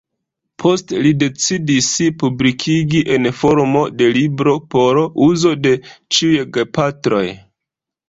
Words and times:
Poste 0.61 1.01
li 1.07 1.11
decidis 1.23 1.89
publikigi 2.23 3.03
en 3.19 3.31
formo 3.43 3.85
de 4.01 4.11
libro 4.19 4.57
por 4.75 5.05
uzo 5.29 5.57
de 5.69 5.77
ĉiuj 5.95 6.37
gepatroj. 6.59 7.25